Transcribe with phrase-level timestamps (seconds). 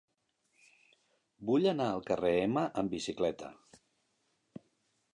[1.51, 3.55] Vull anar al carrer Ema amb bicicleta.